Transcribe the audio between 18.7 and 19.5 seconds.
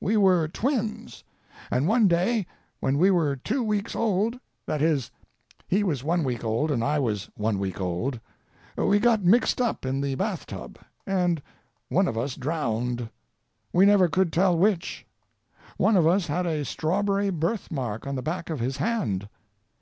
hand.